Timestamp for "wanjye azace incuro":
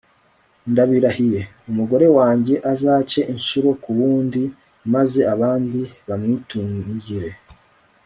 2.17-3.69